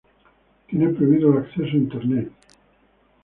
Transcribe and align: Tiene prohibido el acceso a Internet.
Tiene 0.67 0.87
prohibido 0.95 1.31
el 1.31 1.37
acceso 1.43 1.63
a 1.73 1.77
Internet. 1.77 2.31